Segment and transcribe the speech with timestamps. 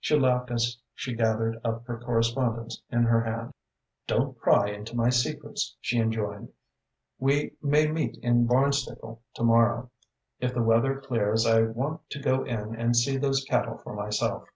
[0.00, 3.54] She laughed as she gathered up her correspondence in her hand.
[4.06, 6.52] "Don't pry into my secrets," she enjoined.
[7.18, 9.90] "We may meet in Barnstaple to morrow.
[10.40, 14.46] If the weather clears, I want to go in and see those cattle for myself."